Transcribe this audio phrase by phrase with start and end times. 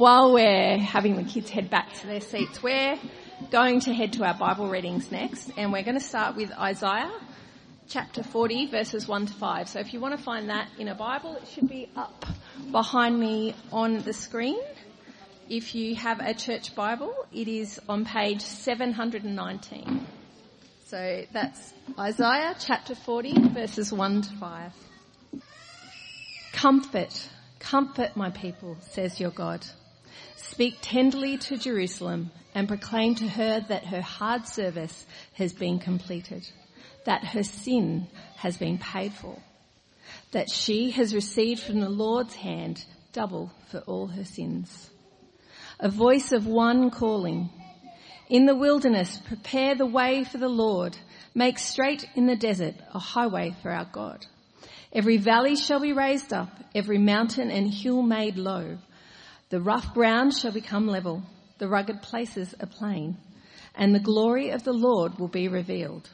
[0.00, 2.98] while we're having the kids head back to their seats, we're
[3.50, 7.12] going to head to our Bible readings next, and we're going to start with Isaiah
[7.86, 9.68] chapter 40, verses 1 to 5.
[9.68, 12.24] So if you want to find that in a Bible, it should be up
[12.72, 14.58] behind me on the screen.
[15.50, 20.06] If you have a church Bible, it is on page 719.
[20.86, 24.72] So that's Isaiah chapter 40, verses 1 to 5.
[26.54, 27.28] Comfort,
[27.58, 29.66] comfort my people, says your God.
[30.42, 36.48] Speak tenderly to Jerusalem and proclaim to her that her hard service has been completed,
[37.04, 39.38] that her sin has been paid for,
[40.32, 44.90] that she has received from the Lord's hand double for all her sins.
[45.78, 47.50] A voice of one calling,
[48.28, 50.96] in the wilderness, prepare the way for the Lord,
[51.34, 54.24] make straight in the desert a highway for our God.
[54.92, 58.78] Every valley shall be raised up, every mountain and hill made low.
[59.50, 61.24] The rough ground shall become level,
[61.58, 63.16] the rugged places a plain,
[63.74, 66.08] and the glory of the Lord will be revealed.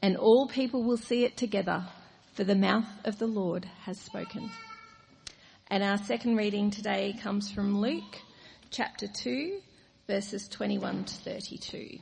[0.00, 1.86] And all people will see it together,
[2.32, 4.50] for the mouth of the Lord has spoken.
[5.68, 8.22] And our second reading today comes from Luke
[8.70, 9.60] chapter 2,
[10.06, 11.98] verses 21 to 32.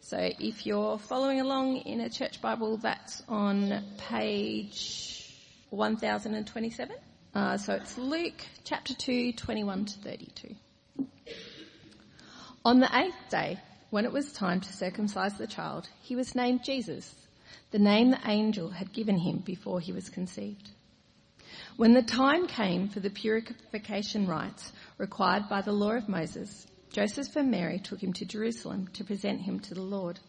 [0.00, 5.32] So if you're following along in a church Bible, that's on page
[5.70, 6.96] 1027.
[7.34, 10.54] Uh, so it's Luke chapter 2, 21 to 32.
[12.62, 16.62] On the eighth day, when it was time to circumcise the child, he was named
[16.62, 17.10] Jesus,
[17.70, 20.68] the name the angel had given him before he was conceived.
[21.78, 27.34] When the time came for the purification rites required by the law of Moses, Joseph
[27.34, 30.20] and Mary took him to Jerusalem to present him to the Lord.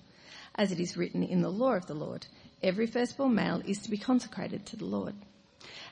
[0.55, 2.25] As it is written in the law of the Lord,
[2.61, 5.15] every firstborn male is to be consecrated to the Lord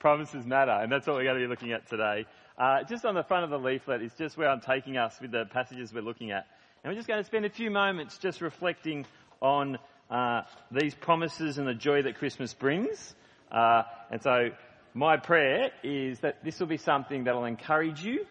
[0.00, 2.26] promises matter, and that's what we're going to be looking at today.
[2.58, 5.30] Uh, just on the front of the leaflet is just where I'm taking us with
[5.30, 6.46] the passages we're looking at.
[6.82, 9.06] And we're just going to spend a few moments just reflecting
[9.40, 9.78] on
[10.10, 13.14] uh, these promises and the joy that Christmas brings.
[13.52, 14.50] Uh, and so
[14.92, 18.26] my prayer is that this will be something that will encourage you.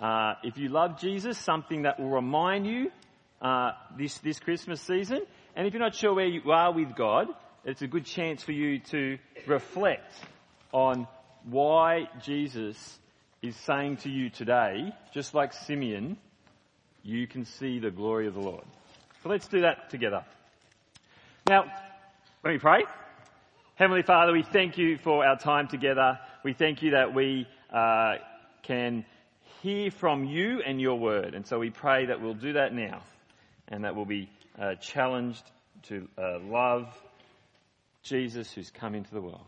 [0.00, 2.90] Uh, if you love Jesus, something that will remind you
[3.40, 5.20] uh, this, this Christmas season.
[5.54, 7.28] And if you're not sure where you are with God,
[7.64, 10.12] it's a good chance for you to reflect
[10.72, 11.06] on
[11.44, 12.98] why Jesus
[13.42, 16.16] is saying to you today, just like Simeon,
[17.02, 18.64] you can see the glory of the Lord.
[19.22, 20.24] So let's do that together.
[21.48, 21.64] Now,
[22.44, 22.84] let me pray.
[23.74, 26.18] Heavenly Father, we thank you for our time together.
[26.44, 28.14] We thank you that we uh,
[28.62, 29.04] can
[29.62, 31.34] hear from you and your word.
[31.34, 33.02] And so we pray that we'll do that now
[33.68, 34.28] and that we'll be
[34.60, 35.42] uh, challenged
[35.84, 36.86] to uh, love
[38.02, 39.40] Jesus who's come into the world.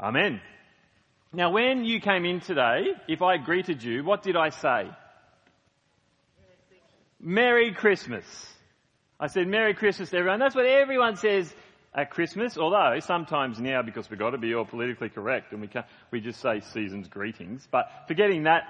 [0.00, 0.40] Amen.
[1.32, 4.88] Now, when you came in today, if I greeted you, what did I say?
[7.20, 8.24] Merry Christmas.
[9.18, 10.40] I said Merry Christmas to everyone.
[10.40, 11.52] That's what everyone says
[11.94, 15.68] at Christmas, although sometimes now, because we've got to be all politically correct and we,
[15.68, 18.64] can't, we just say season's greetings, but forgetting that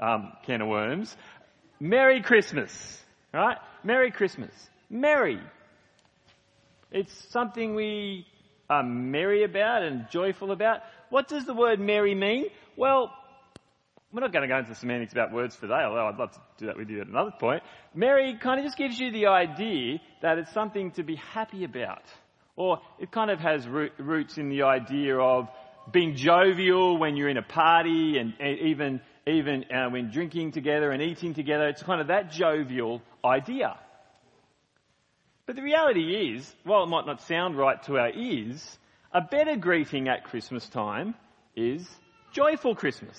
[0.00, 1.16] um, can of worms,
[1.78, 3.00] Merry Christmas,
[3.32, 3.56] right?
[3.84, 4.50] Merry Christmas.
[4.90, 5.40] Merry.
[6.90, 8.26] It's something we
[8.70, 10.80] are merry about and joyful about.
[11.10, 12.46] What does the word merry mean?
[12.76, 13.12] Well,
[14.12, 16.40] we're not going to go into semantics about words for today, although I'd love to
[16.58, 17.62] do that with you at another point.
[17.94, 22.02] Merry kind of just gives you the idea that it's something to be happy about.
[22.56, 25.48] Or it kind of has roots in the idea of
[25.92, 31.02] being jovial when you're in a party and, even, even uh, when drinking together and
[31.02, 31.68] eating together.
[31.68, 33.76] It's kind of that jovial idea.
[35.48, 38.78] But the reality is, while it might not sound right to our ears,
[39.14, 41.14] a better greeting at Christmas time
[41.56, 41.88] is
[42.32, 43.18] joyful Christmas.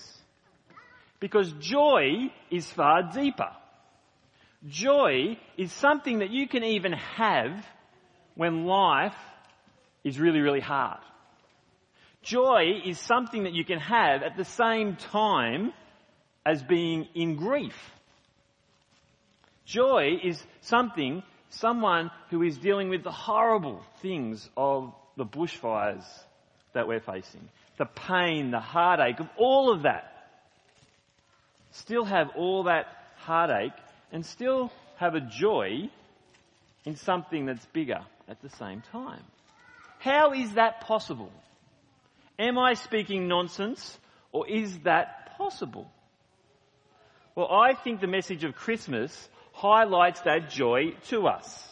[1.19, 3.49] Because joy is far deeper.
[4.67, 7.65] Joy is something that you can even have
[8.35, 9.17] when life
[10.03, 10.99] is really, really hard.
[12.21, 15.73] Joy is something that you can have at the same time
[16.45, 17.75] as being in grief.
[19.65, 26.03] Joy is something, someone who is dealing with the horrible things of the bushfires
[26.73, 27.47] that we're facing,
[27.77, 30.13] the pain, the heartache of all of that.
[31.71, 32.87] Still have all that
[33.17, 33.73] heartache
[34.11, 35.89] and still have a joy
[36.85, 39.23] in something that's bigger at the same time.
[39.99, 41.31] How is that possible?
[42.37, 43.97] Am I speaking nonsense
[44.31, 45.89] or is that possible?
[47.35, 51.67] Well, I think the message of Christmas highlights that joy to us.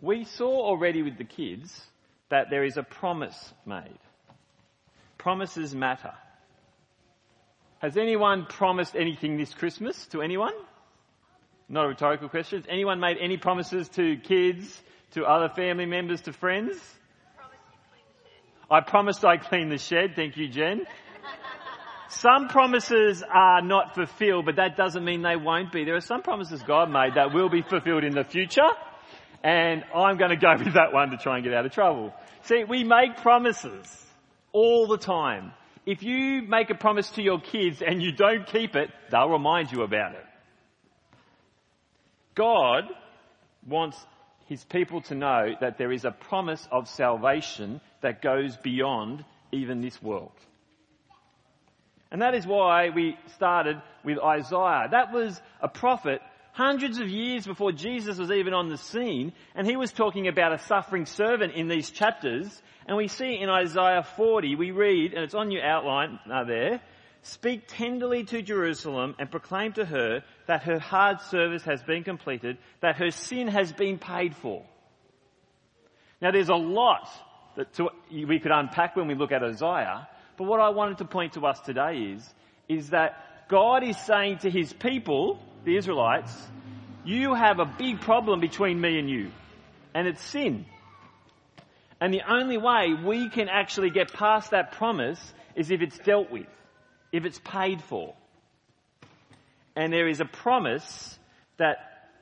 [0.00, 1.68] We saw already with the kids
[2.28, 3.98] that there is a promise made.
[5.18, 6.12] Promises matter.
[7.80, 10.54] Has anyone promised anything this Christmas to anyone?
[11.68, 12.60] Not a rhetorical question.
[12.60, 14.80] Has anyone made any promises to kids,
[15.12, 16.76] to other family members, to friends?
[18.70, 20.14] I promised I'd clean the shed.
[20.14, 20.86] Thank you, Jen.
[22.10, 25.84] Some promises are not fulfilled, but that doesn't mean they won't be.
[25.84, 28.68] There are some promises God made that will be fulfilled in the future,
[29.44, 32.12] and I'm going to go with that one to try and get out of trouble.
[32.42, 34.06] See, we make promises
[34.52, 35.52] all the time.
[35.86, 39.70] If you make a promise to your kids and you don't keep it, they'll remind
[39.70, 40.24] you about it.
[42.34, 42.84] God
[43.66, 43.96] wants
[44.46, 49.80] his people to know that there is a promise of salvation that goes beyond even
[49.80, 50.32] this world.
[52.10, 54.88] And that is why we started with Isaiah.
[54.90, 56.20] That was a prophet
[56.52, 60.52] hundreds of years before Jesus was even on the scene, and he was talking about
[60.52, 65.22] a suffering servant in these chapters, and we see in Isaiah 40, we read, and
[65.22, 66.80] it's on your outline uh, there,
[67.22, 72.56] Speak tenderly to Jerusalem and proclaim to her that her hard service has been completed,
[72.80, 74.64] that her sin has been paid for.
[76.22, 77.08] Now there's a lot
[77.56, 80.08] that to, we could unpack when we look at Isaiah,
[80.40, 82.26] but what I wanted to point to us today is,
[82.66, 86.34] is that God is saying to his people, the Israelites,
[87.04, 89.32] you have a big problem between me and you,
[89.92, 90.64] and it's sin.
[92.00, 95.20] And the only way we can actually get past that promise
[95.56, 96.46] is if it's dealt with,
[97.12, 98.14] if it's paid for.
[99.76, 101.18] And there is a promise
[101.58, 101.76] that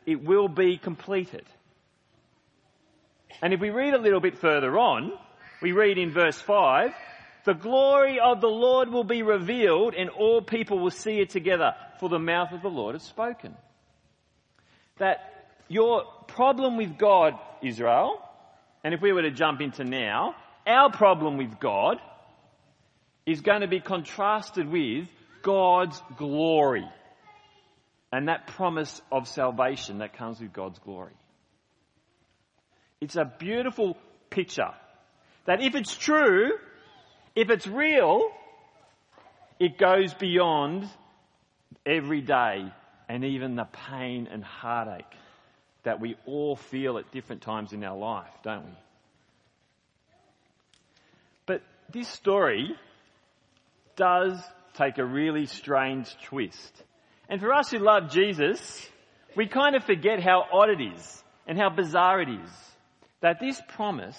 [0.07, 1.45] it will be completed.
[3.41, 5.13] And if we read a little bit further on,
[5.63, 6.93] we read in verse 5,
[7.49, 11.75] the glory of the Lord will be revealed and all people will see it together
[11.99, 13.57] for the mouth of the Lord has spoken.
[14.99, 18.21] That your problem with God, Israel,
[18.85, 20.35] and if we were to jump into now,
[20.67, 21.97] our problem with God
[23.25, 25.09] is going to be contrasted with
[25.41, 26.87] God's glory
[28.13, 31.17] and that promise of salvation that comes with God's glory.
[33.01, 33.97] It's a beautiful
[34.29, 34.75] picture
[35.47, 36.51] that if it's true,
[37.39, 38.33] if it's real,
[39.61, 40.89] it goes beyond
[41.87, 42.65] every day
[43.09, 45.05] and even the pain and heartache
[45.85, 48.73] that we all feel at different times in our life, don't we?
[51.47, 51.63] But
[51.93, 52.75] this story
[53.95, 54.37] does
[54.75, 56.83] take a really strange twist.
[57.29, 58.91] And for us who love Jesus,
[59.37, 62.51] we kind of forget how odd it is and how bizarre it is
[63.21, 64.19] that this promise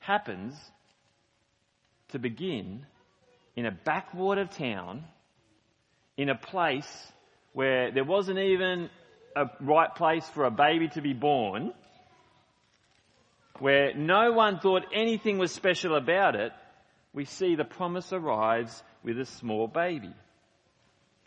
[0.00, 0.54] happens
[2.12, 2.86] to begin
[3.56, 5.04] in a backwater town
[6.16, 7.12] in a place
[7.52, 8.88] where there wasn't even
[9.36, 11.72] a right place for a baby to be born,
[13.58, 16.52] where no one thought anything was special about it,
[17.14, 20.12] we see the promise arrives with a small baby.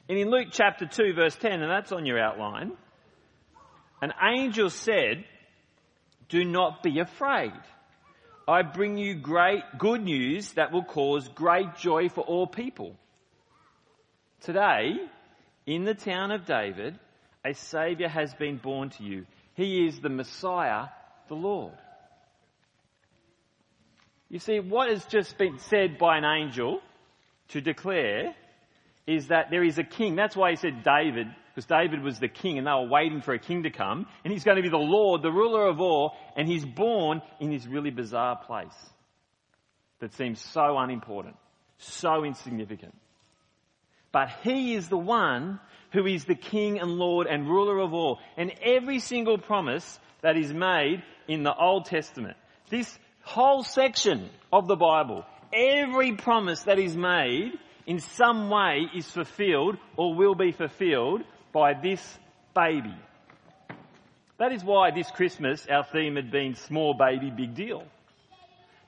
[0.08, 2.74] And in Luke chapter 2 verse 10, and that's on your outline,
[4.02, 5.26] an angel said,
[6.30, 7.54] do not be afraid.
[8.48, 12.96] I bring you great good news that will cause great joy for all people.
[14.42, 14.98] Today,
[15.66, 17.00] in the town of David,
[17.44, 19.26] a Saviour has been born to you.
[19.56, 20.88] He is the Messiah,
[21.28, 21.74] the Lord.
[24.30, 26.82] You see, what has just been said by an angel
[27.50, 28.36] to declare
[29.08, 30.16] is that there is a king.
[30.16, 33.34] That's why he said David, because David was the king and they were waiting for
[33.34, 34.08] a king to come.
[34.26, 37.50] And he's going to be the Lord, the ruler of all, and he's born in
[37.50, 38.76] this really bizarre place
[40.02, 41.38] that seems so unimportant,
[41.78, 42.94] so insignificant.
[44.12, 45.62] But he is the one
[45.94, 48.20] who is the King and Lord and ruler of all.
[48.36, 52.36] And every single promise that is made in the Old Testament,
[52.70, 57.54] this whole section of the Bible, every promise that is made
[57.88, 61.22] in some way is fulfilled or will be fulfilled
[61.56, 62.06] by this
[62.54, 62.94] baby.
[64.38, 67.86] That is why this Christmas our theme had been small baby, big deal.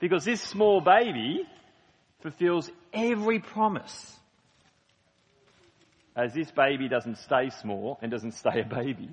[0.02, 1.48] Because this small baby
[2.22, 4.14] fulfills every promise.
[6.14, 9.12] As this baby doesn't stay small and doesn't stay a baby,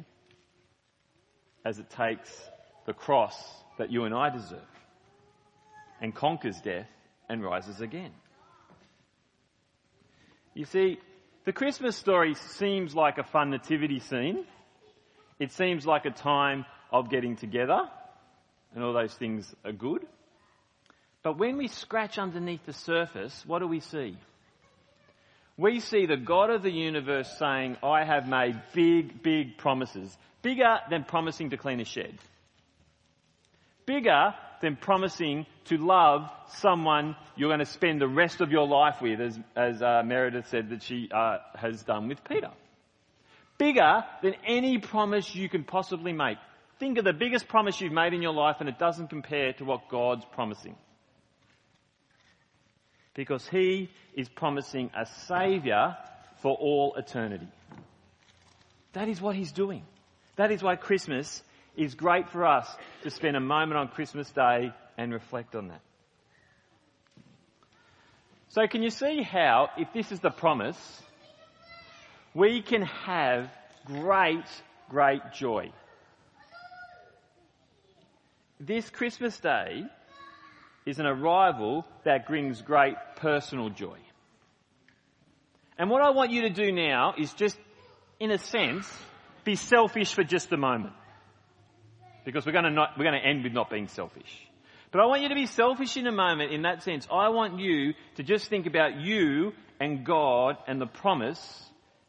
[1.65, 2.31] as it takes
[2.87, 3.37] the cross
[3.79, 4.59] that you and I deserve
[6.01, 6.89] and conquers death
[7.29, 8.11] and rises again.
[10.55, 10.99] You see,
[11.45, 14.45] the Christmas story seems like a fun nativity scene.
[15.39, 17.89] It seems like a time of getting together,
[18.75, 20.07] and all those things are good.
[21.23, 24.17] But when we scratch underneath the surface, what do we see?
[25.57, 30.17] We see the God of the universe saying, I have made big, big promises.
[30.43, 32.19] Bigger than promising to clean a shed.
[33.87, 38.97] Bigger than promising to love someone you're going to spend the rest of your life
[39.00, 42.50] with, as, as uh, Meredith said that she uh, has done with Peter.
[43.59, 46.38] Bigger than any promise you can possibly make.
[46.80, 49.64] Think of the biggest promise you've made in your life and it doesn't compare to
[49.64, 50.75] what God's promising.
[53.14, 55.97] Because He is promising a Saviour
[56.42, 57.49] for all eternity.
[58.92, 59.85] That is what He's doing.
[60.37, 61.42] That is why Christmas
[61.76, 62.69] is great for us
[63.02, 65.81] to spend a moment on Christmas Day and reflect on that.
[68.49, 71.02] So can you see how, if this is the promise,
[72.35, 73.50] we can have
[73.85, 74.45] great,
[74.88, 75.73] great joy.
[78.61, 79.83] This Christmas Day
[80.87, 83.99] is an arrival that brings great personal joy.
[85.76, 87.59] And what I want you to do now is just,
[88.21, 88.88] in a sense,
[89.43, 90.93] be selfish for just a moment.
[92.25, 94.49] Because we're going to not, we're going to end with not being selfish.
[94.90, 97.07] But I want you to be selfish in a moment in that sense.
[97.11, 101.40] I want you to just think about you and God and the promise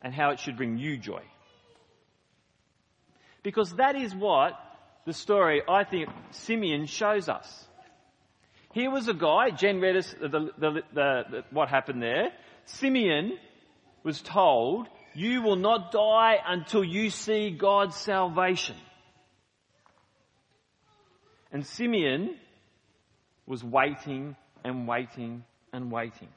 [0.01, 1.23] and how it should bring you joy.
[3.43, 4.53] Because that is what
[5.05, 7.65] the story, I think, Simeon shows us.
[8.73, 12.29] Here was a guy, Jen read us the, the, the, what happened there.
[12.65, 13.37] Simeon
[14.03, 18.75] was told, you will not die until you see God's salvation.
[21.55, 22.35] And Simeon
[23.45, 24.35] was waiting
[24.65, 26.27] and waiting and waiting.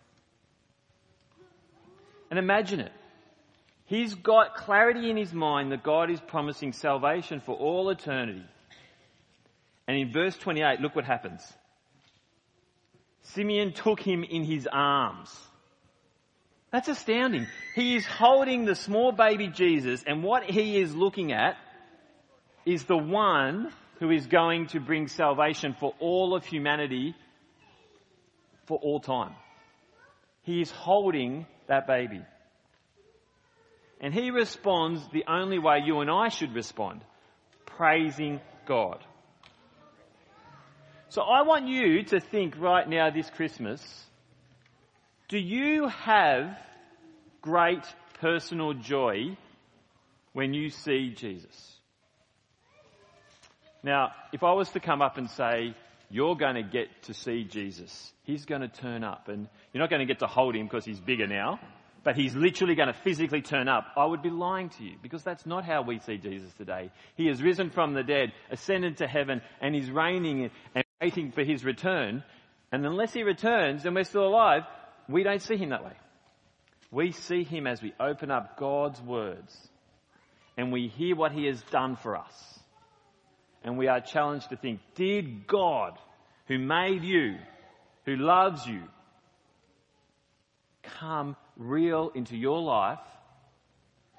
[2.31, 2.93] And imagine it.
[3.87, 8.45] He's got clarity in his mind that God is promising salvation for all eternity.
[9.89, 11.43] And in verse 28, look what happens.
[13.23, 15.37] Simeon took him in his arms.
[16.71, 17.49] That's astounding.
[17.75, 21.57] He is holding the small baby Jesus and what he is looking at
[22.65, 27.15] is the one who is going to bring salvation for all of humanity
[28.67, 29.35] for all time.
[30.43, 32.23] He is holding that baby.
[34.01, 37.01] And he responds the only way you and I should respond
[37.67, 39.05] praising God.
[41.11, 43.81] So I want you to think right now this Christmas
[45.29, 46.57] do you have
[47.43, 47.85] great
[48.21, 49.37] personal joy
[50.33, 51.78] when you see Jesus?
[53.83, 55.75] Now, if I was to come up and say,
[56.11, 59.91] you're going to get to see Jesus, he's going to turn up and you're not
[59.91, 61.61] going to get to hold him because he's bigger now,
[62.03, 65.23] but he's literally going to physically turn up, I would be lying to you because
[65.23, 66.91] that's not how we see Jesus today.
[67.17, 71.45] He has risen from the dead, ascended to heaven, and he's reigning and waiting for
[71.45, 72.25] his return.
[72.73, 74.63] And unless he returns and we're still alive,
[75.09, 75.93] we don't see him that way.
[76.91, 79.57] We see him as we open up God's words
[80.57, 82.58] and we hear what he has done for us
[83.65, 85.99] and we are challenged to think, did God,
[86.47, 87.37] who made you,
[88.05, 88.83] who loves you,
[90.83, 92.99] come real into your life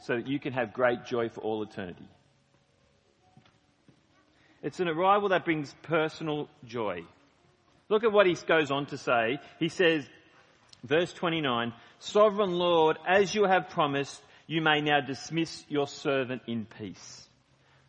[0.01, 2.07] so that you can have great joy for all eternity?
[4.61, 7.03] It's an arrival that brings personal joy.
[7.87, 9.39] Look at what he goes on to say.
[9.57, 10.05] He says,
[10.83, 16.65] verse 29, Sovereign Lord, as you have promised, you may now dismiss your servant in
[16.65, 17.28] peace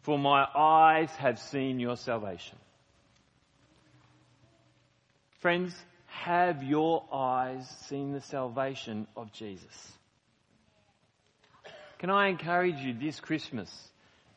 [0.03, 2.59] for my eyes have seen your salvation.
[5.41, 5.75] Friends,
[6.07, 9.93] have your eyes seen the salvation of Jesus?
[11.99, 13.71] Can I encourage you this Christmas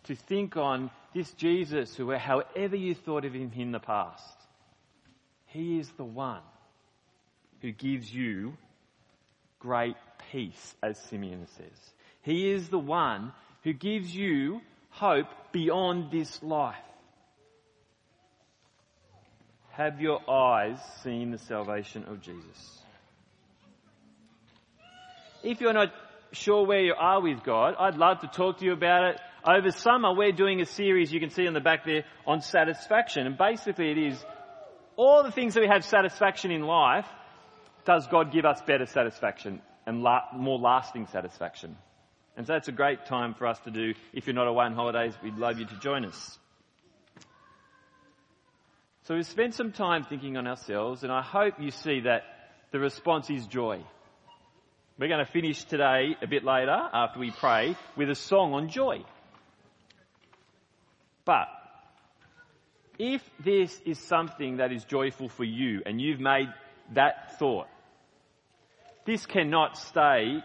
[0.06, 4.38] to think on this Jesus who, however you thought of him in the past,
[5.48, 6.42] he is the one
[7.62, 8.58] who gives you
[9.60, 9.96] great
[10.32, 11.94] peace, as Simeon says.
[12.22, 13.32] He is the one
[13.64, 14.62] who gives you
[14.94, 16.76] hope beyond this life.
[19.72, 22.84] Have your eyes seen the salvation of Jesus?
[25.44, 25.94] if you're not
[26.32, 29.22] sure where you are with God, I'd love to talk to you about it.
[29.46, 33.28] Over summer, we're doing a series you can see on the back there on satisfaction.
[33.28, 34.26] And basically it is
[34.96, 37.06] all the things that we have satisfaction in life,
[37.86, 41.76] does God give us better satisfaction and la- more lasting satisfaction?
[42.36, 43.94] And so that's a great time for us to do.
[44.12, 46.40] If you're not away on holidays, we'd love you to join us.
[49.04, 52.24] So we've spent some time thinking on ourselves, and I hope you see that
[52.72, 53.84] the response is joy.
[54.98, 58.70] We're going to finish today a bit later after we pray with a song on
[58.70, 59.04] joy.
[61.26, 61.48] But
[62.98, 66.48] if this is something that is joyful for you and you've made
[66.94, 67.68] that thought,
[69.06, 70.44] this cannot stay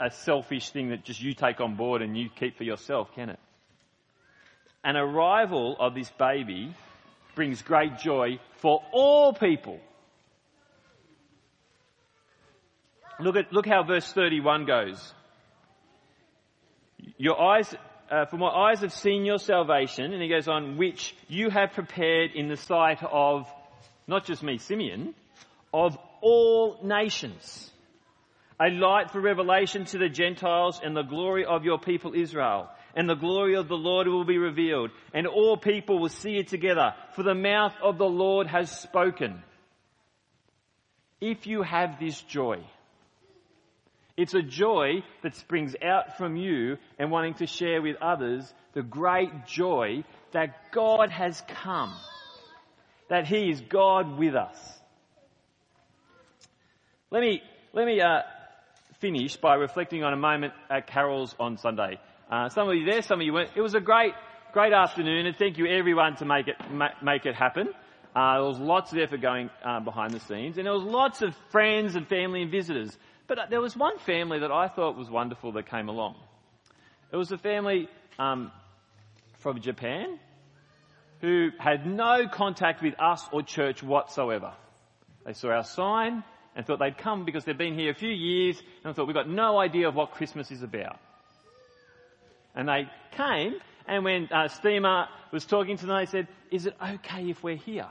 [0.00, 3.28] a selfish thing that just you take on board and you keep for yourself, can
[3.28, 3.38] it?
[4.82, 6.74] An arrival of this baby
[7.34, 9.78] brings great joy for all people.
[13.20, 15.14] Look at, look how verse 31 goes.
[17.18, 17.74] Your eyes,
[18.10, 21.72] uh, for my eyes have seen your salvation, and he goes on, which you have
[21.72, 23.46] prepared in the sight of,
[24.06, 25.14] not just me, Simeon,
[25.74, 27.70] of all nations.
[28.60, 33.08] A light for revelation to the Gentiles and the glory of your people Israel and
[33.08, 36.94] the glory of the Lord will be revealed, and all people will see it together,
[37.14, 39.42] for the mouth of the Lord has spoken.
[41.20, 42.64] If you have this joy,
[44.16, 48.82] it's a joy that springs out from you and wanting to share with others the
[48.82, 51.94] great joy that God has come,
[53.08, 54.58] that He is God with us.
[57.10, 58.20] Let me, let me uh,
[59.00, 61.98] finish by reflecting on a moment at Carol's on Sunday.
[62.30, 63.50] Uh, some of you there, some of you weren't.
[63.56, 64.12] It was a great,
[64.52, 67.68] great afternoon, and thank you everyone to make it ma- make it happen.
[68.14, 71.22] Uh, there was lots of effort going uh, behind the scenes, and there was lots
[71.22, 72.96] of friends and family and visitors.
[73.26, 76.16] But uh, there was one family that I thought was wonderful that came along.
[77.12, 77.88] It was a family
[78.18, 78.52] um,
[79.38, 80.18] from Japan
[81.20, 84.52] who had no contact with us or church whatsoever.
[85.24, 86.22] They saw our sign
[86.60, 89.30] and thought they'd come because they'd been here a few years and thought we've got
[89.30, 91.00] no idea of what Christmas is about.
[92.54, 93.54] And they came,
[93.88, 97.56] and when uh, Steamer was talking to them, they said, Is it okay if we're
[97.56, 97.88] here?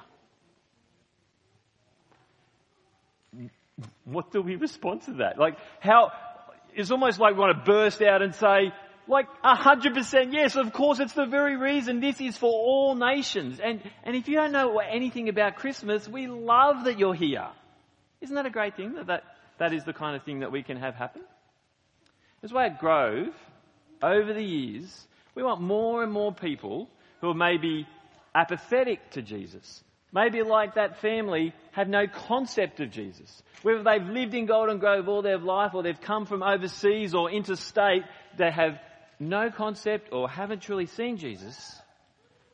[4.04, 5.40] What do we respond to that?
[5.40, 6.12] Like, how,
[6.76, 8.72] it's almost like we want to burst out and say,
[9.08, 12.94] like, a hundred percent yes, of course, it's the very reason this is for all
[12.94, 13.60] nations.
[13.60, 17.48] And, and if you don't know anything about Christmas, we love that you're here.
[18.22, 19.24] Isn't that a great thing that that,
[19.60, 21.22] that is the kind of thing that we can have happen?
[22.42, 23.34] That's why at Grove,
[24.02, 26.90] over the years, we want more and more people
[27.22, 27.88] who are maybe
[28.34, 29.84] apathetic to Jesus.
[30.12, 33.44] Maybe like that family have no concept of Jesus.
[33.62, 37.30] Whether they've lived in Golden Grove all their life or they've come from overseas or
[37.30, 38.04] interstate,
[38.38, 38.80] they have
[39.20, 41.80] no concept or haven't truly seen Jesus.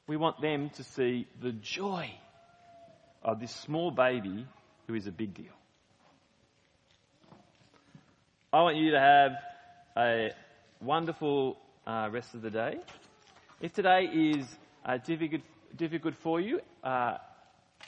[0.08, 2.12] We want them to see the joy
[3.23, 4.45] of this small baby
[4.88, 5.54] who is a big deal.
[8.54, 9.32] I want you to have
[9.98, 10.32] a
[10.82, 12.78] wonderful uh, rest of the day.
[13.60, 14.45] If today is
[14.86, 15.41] uh, difficult,
[15.76, 17.17] difficult for you, uh,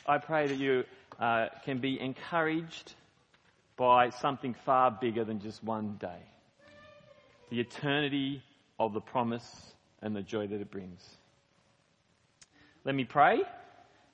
[0.05, 0.83] I pray that you
[1.19, 2.93] uh, can be encouraged
[3.77, 6.21] by something far bigger than just one day.
[7.49, 8.43] The eternity
[8.79, 11.01] of the promise and the joy that it brings.
[12.83, 13.41] Let me pray,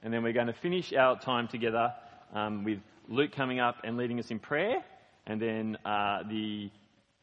[0.01, 1.93] and then we're going to finish our time together
[2.33, 4.83] um, with Luke coming up and leading us in prayer,
[5.25, 6.69] and then uh, the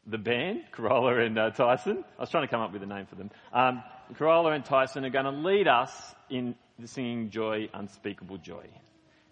[0.07, 2.03] the band, Corolla and uh, Tyson.
[2.17, 3.29] I was trying to come up with a name for them.
[3.53, 3.83] Um,
[4.17, 5.91] Corolla and Tyson are going to lead us
[6.29, 8.65] in the singing Joy, Unspeakable Joy.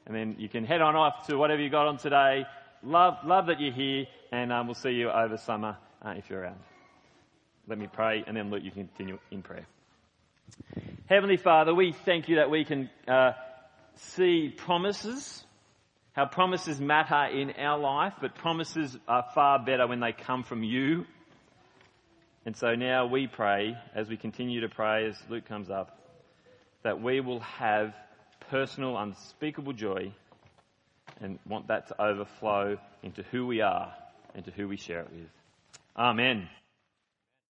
[0.06, 2.46] And then you can head on off to whatever you got on today.
[2.84, 6.42] Love, love that you're here, and um, we'll see you over summer uh, if you're
[6.42, 6.60] around.
[7.68, 9.66] Let me pray, and then Luke, you can continue in prayer.
[11.08, 13.32] Heavenly Father, we thank you that we can uh,
[13.96, 15.44] see promises
[16.14, 20.64] how promises matter in our life, but promises are far better when they come from
[20.64, 21.06] you.
[22.46, 26.00] And so now we pray, as we continue to pray, as Luke comes up,
[26.84, 27.94] that we will have
[28.50, 30.12] personal, unspeakable joy
[31.22, 33.94] and want that to overflow into who we are
[34.34, 35.30] and to who we share it with.
[35.98, 36.48] Amen.